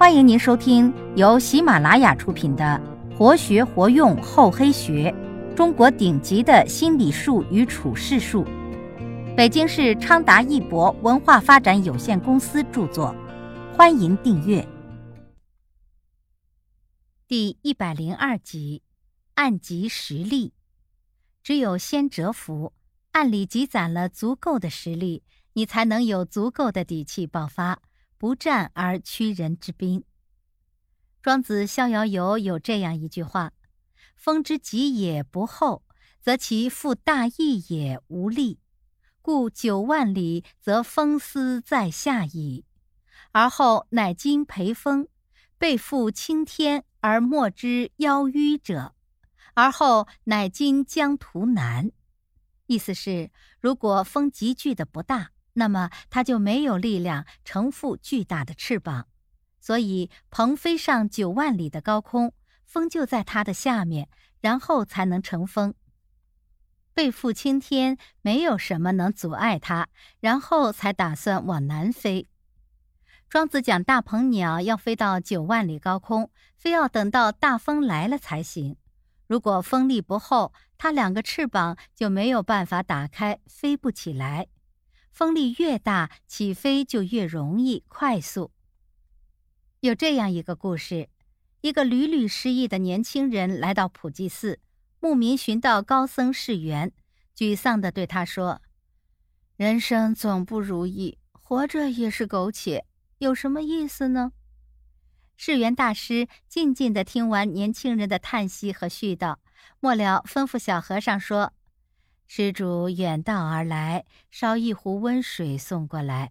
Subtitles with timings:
[0.00, 2.80] 欢迎您收听由喜马拉雅出品的
[3.14, 5.14] 《活学活用厚黑学：
[5.54, 8.42] 中国顶级的心理术与处世术》，
[9.36, 13.14] 北京市昌达一博文化发展有限公司著作。
[13.76, 14.66] 欢迎订阅。
[17.28, 18.80] 第一百零二集：
[19.34, 20.54] 暗集实力。
[21.42, 22.72] 只有先蛰伏，
[23.12, 25.22] 暗里积攒了足够的实力，
[25.52, 27.82] 你才能有足够的底气爆发。
[28.20, 30.04] 不战而屈人之兵。
[31.22, 33.54] 庄子《逍遥游》有这样一句话
[34.14, 35.82] ：“风之急也不厚，
[36.20, 38.60] 则其负大义也无力。
[39.22, 42.66] 故九万里，则风思在下矣。
[43.32, 45.08] 而后乃今培风，
[45.56, 48.94] 背负青天而莫之夭夭者，
[49.54, 51.90] 而后乃今疆图南。”
[52.68, 55.30] 意思是，如果风急剧的不大。
[55.60, 59.08] 那么它就没有力量承负巨大的翅膀，
[59.60, 62.32] 所以鹏飞上九万里的高空，
[62.64, 64.08] 风就在它的下面，
[64.40, 65.74] 然后才能乘风。
[66.94, 69.88] 背负青天，没有什么能阻碍它，
[70.20, 72.26] 然后才打算往南飞。
[73.28, 78.78] 庄子讲大鹏鸟要飞到九万里高空，非要等到大风来了才行。
[79.26, 84.46] 如果风力不厚，它两个翅膀就没有办法打开，飞不起来。
[85.10, 88.52] 风力越大，起飞就越容易、快速。
[89.80, 91.08] 有这样一个故事：
[91.60, 94.60] 一个屡屡失意的年轻人来到普济寺，
[94.98, 96.92] 牧民寻到高僧释缘，
[97.36, 98.62] 沮丧地对他说
[99.56, 102.86] ：“人生总不如意，活着也是苟且，
[103.18, 104.32] 有什么意思呢？”
[105.36, 109.36] 释缘大师静静地听完年轻人的叹息和絮叨，
[109.80, 111.54] 末了吩咐小和尚说。
[112.32, 116.30] 施主远道而来，烧一壶温水送过来。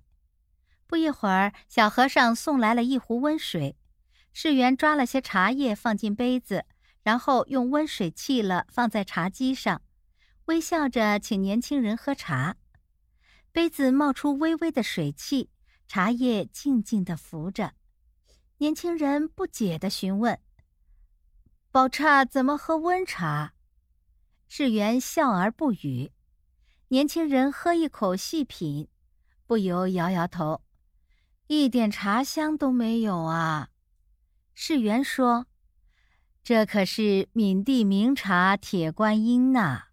[0.88, 3.76] 不一会儿，小和尚送来了一壶温水。
[4.32, 6.64] 世元抓了些茶叶放进杯子，
[7.04, 9.82] 然后用温水沏了，放在茶几上，
[10.46, 12.56] 微笑着请年轻人喝茶。
[13.52, 15.50] 杯子冒出微微的水汽，
[15.86, 17.74] 茶叶静静地浮着。
[18.60, 20.40] 年轻人不解地询问
[21.74, 23.52] ：“宝刹怎么喝温茶？”
[24.52, 26.12] 世元笑而不语，
[26.88, 28.88] 年轻人喝一口细品，
[29.46, 30.64] 不由摇摇头，
[31.46, 33.70] 一点茶香都没有啊。
[34.56, 35.46] 世元说
[36.44, 39.90] ：“这可是闽地名茶铁观音呐。”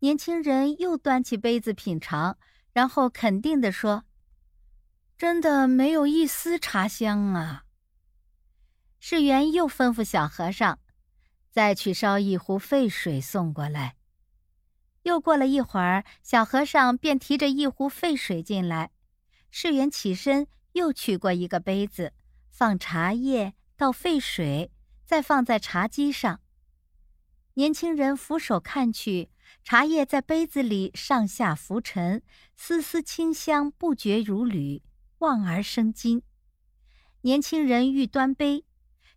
[0.00, 2.38] 年轻人又端起杯子品尝，
[2.72, 4.04] 然后肯定地说
[5.18, 7.64] ：“真的没有一丝茶香啊。”
[8.98, 10.78] 世元又吩咐小和尚。
[11.50, 13.96] 再去烧一壶沸水送过来。
[15.02, 18.90] 又过了一会儿，小和尚便提着一壶沸水进来。
[19.50, 22.12] 世元起身，又取过一个杯子，
[22.50, 24.70] 放茶叶，倒沸水，
[25.04, 26.40] 再放在茶几上。
[27.54, 29.30] 年轻人俯首看去，
[29.64, 32.22] 茶叶在杯子里上下浮沉，
[32.56, 34.82] 丝丝清香不绝如缕，
[35.18, 36.22] 望而生津。
[37.22, 38.64] 年轻人欲端杯，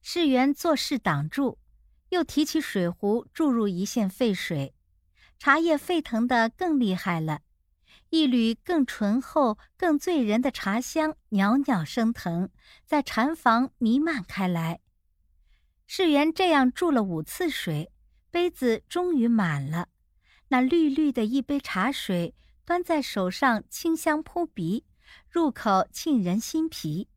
[0.01, 1.59] 世元做事挡住。
[2.13, 4.75] 又提起水壶，注入一线沸水，
[5.39, 7.41] 茶叶沸腾的更厉害了，
[8.11, 12.51] 一缕更醇厚、更醉人的茶香袅袅升腾，
[12.85, 14.79] 在禅房弥漫开来。
[15.87, 17.91] 世元这样注了五次水，
[18.29, 19.89] 杯子终于满了。
[20.49, 24.85] 那绿绿的一杯茶水，端在手上，清香扑鼻，
[25.27, 27.09] 入口沁人心脾。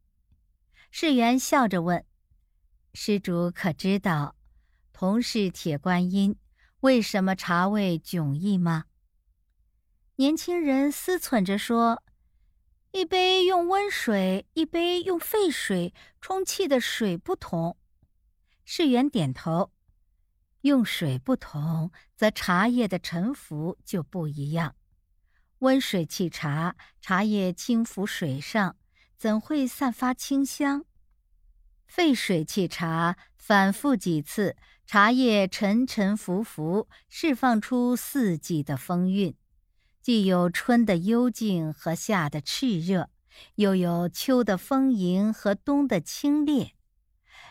[0.91, 2.03] 世元笑着问
[2.95, 4.36] ：“施主可知道？”
[4.99, 6.39] 同是铁观音，
[6.81, 8.87] 为什么茶味迥异吗？
[10.15, 12.03] 年轻人思忖着说
[12.93, 15.93] ：“一杯用温水，一杯用沸水，
[16.23, 17.77] 充气的水不同。”
[18.65, 19.71] 世元点头
[20.63, 24.77] ：“用水不同，则茶叶的沉浮就不一样。
[25.59, 28.75] 温水沏茶，茶叶轻浮水上，
[29.19, 30.87] 怎会散发清香？
[31.87, 34.57] 沸水沏茶，反复几次。”
[34.89, 39.35] 茶叶沉沉浮浮，释放出四季的风韵，
[40.01, 43.11] 既有春的幽静和夏的炽热，
[43.57, 46.71] 又有秋的丰盈和冬的清冽。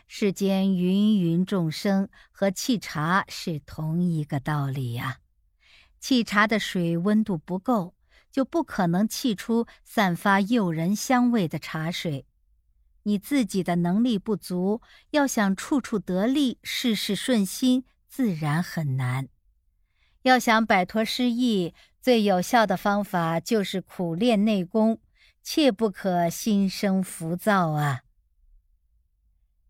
[0.08, 5.18] 世间芸芸众生和沏茶是同一个道理呀。
[6.02, 7.96] 沏茶的水温度不够，
[8.32, 12.26] 就不可能沏出散发诱人香味的茶水。
[13.08, 14.82] 你自己的能力不足，
[15.12, 19.28] 要想处处得力、事事顺心，自然很难。
[20.24, 25.00] 要想摆脱失意，最有效的方法就是苦练内功，
[25.44, 28.02] 切不可心生浮躁啊。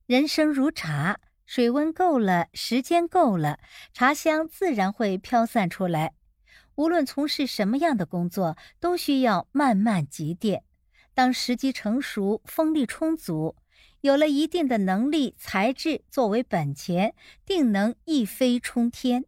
[0.06, 3.60] 人生如茶，水温够了，时间够了，
[3.94, 6.14] 茶香自然会飘散出来。
[6.76, 10.64] 无论从事什么样的工作，都需要慢慢积淀。
[11.16, 13.56] 当时机成熟，风力充足，
[14.02, 17.16] 有了一定的能力、才智作为本钱，
[17.46, 19.26] 定能一飞冲天。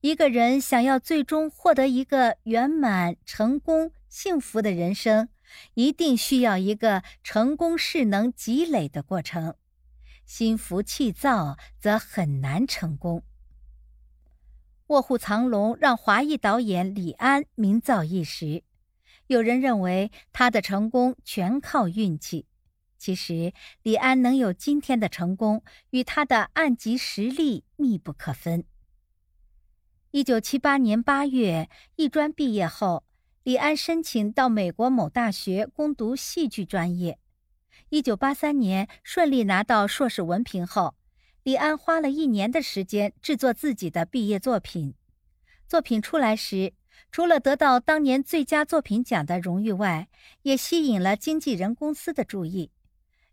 [0.00, 5.28] 一个人想要最终获得一个圆满、成功、幸福的人生，
[5.74, 9.56] 一定需要一个成功势能积累的过程。
[10.24, 13.18] 心浮气躁则很难成功。
[14.86, 18.62] 《卧虎藏龙》让华裔导演李安名噪一时，
[19.32, 22.46] 有人认为他的成功全靠运气。
[22.98, 23.52] 其实，
[23.82, 28.64] 李安能有今天的成功，与他的暗级实力密不可分。
[30.12, 33.04] 一九七八年八月，艺专毕业后，
[33.42, 37.18] 李安申请到美国某大学攻读戏剧专业。
[37.88, 40.94] 一九八三年顺利拿到硕士文凭后，
[41.42, 44.94] 李安花了一年的时间制作自己的毕业作品。
[45.66, 46.74] 作品出来时，
[47.10, 50.08] 除了得到当年最佳作品奖的荣誉外，
[50.42, 52.70] 也吸引了经纪人公司的注意。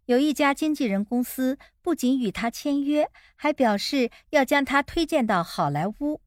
[0.06, 6.22] 有一家经纪人公司不仅与他签约，还表示要将他推荐到好莱坞。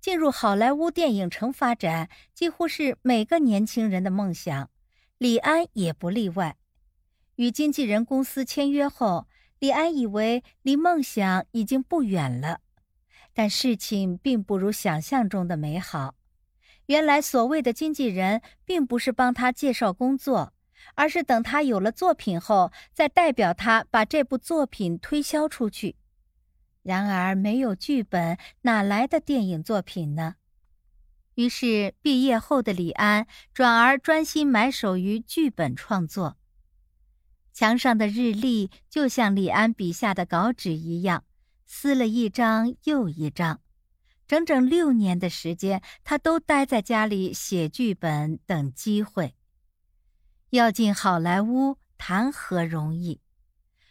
[0.00, 4.68] 进入好莱坞电影城发展，几乎是每个年轻人的梦想，
[5.18, 6.56] 李安也不例外。
[7.36, 9.26] 与经纪人公司签约后，
[9.60, 12.60] 李安以为离梦想已经不远了，
[13.34, 16.14] 但事情并不如想象中的美好。
[16.86, 20.52] 原来，所谓的经纪人并不是帮他介绍工作，
[20.94, 25.96] 而是等他有了作品后，再代表他把这部作品推销出去。
[26.82, 30.36] 然而，没有剧本，哪来的电影作品呢？
[31.36, 36.36] 于是，毕业后的李安转而专心埋首于剧本创作。
[37.52, 41.24] 墙上的日历就像李安笔下的稿纸一样，
[41.66, 43.60] 撕了一张又一张。
[44.26, 49.34] 整整六年的时间，他都待在家里写剧本，等机会。
[50.50, 53.20] 要进好莱坞，谈何容易？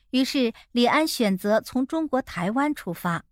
[0.10, 3.26] 于是，李安选择从中国台湾出发。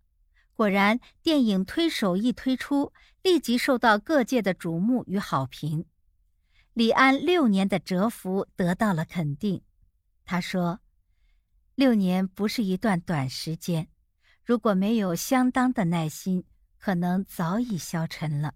[0.54, 2.92] 果然，电影推手一推出，
[3.22, 5.86] 立即受到各界的瞩目与好评。
[6.72, 9.62] 李安六年的蛰伏得到了肯定。
[10.24, 10.80] 他说
[11.74, 13.88] ：“六年不是一段短时间，
[14.44, 16.44] 如果没有相当的耐心，
[16.78, 18.54] 可能早已消沉了。”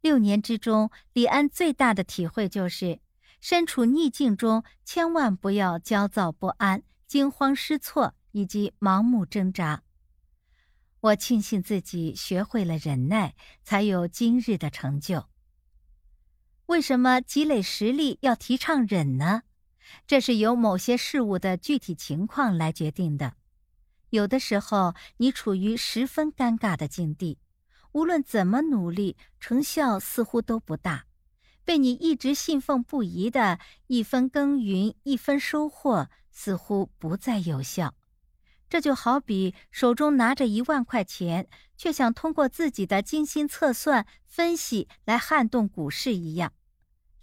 [0.00, 3.00] 六年之中，李安最大的体会就是。
[3.40, 9.82] 身处逆境中，千万不要焦躁不安、惊慌失措以及盲目挣扎。
[11.00, 15.28] 我庆幸自己学会了忍耐，才有今日的成就。
[16.66, 19.42] 为什么积累实力要提倡忍呢？
[20.06, 23.34] 这是由某些事物的具体情况来决定的。
[24.12, 27.38] 有的时候，你处于十分尴尬的境地，
[27.92, 31.06] 无论怎么努力，成效似乎都不大。
[31.64, 37.94] 被你一直信奉不疑的一分耕耘一分收获，似乎不再有效。
[38.68, 41.48] 这就好比手中拿着一万块钱，
[41.78, 46.52] 却想通过自己的精心测算分析来撼动股市一样。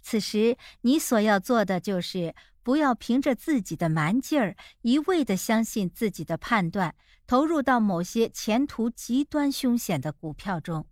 [0.02, 6.94] 此时，你所要做的就是不要凭着自己的蛮劲儿，一味的相信自己的判断，
[7.26, 10.86] 投入到某些前途极端凶险的股票中。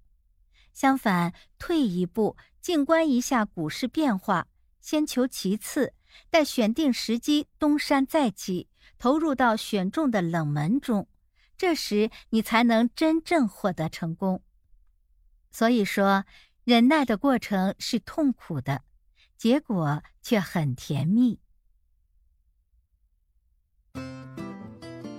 [0.73, 2.37] 相反，退一步。
[2.61, 4.47] 静观一下股市变化，
[4.81, 5.95] 先求其次，
[6.29, 11.09] 待选定时机东山再起，投入到选中的冷门中，
[11.57, 14.43] 这时你才能真正获得成功。
[15.51, 16.25] 所以说，
[16.65, 18.83] 忍耐的过程是痛苦的，
[19.39, 21.41] 结果却很甜蜜。